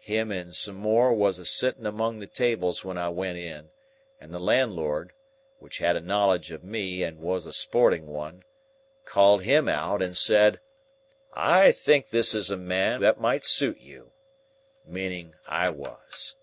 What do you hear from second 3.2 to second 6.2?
in, and the landlord (which had a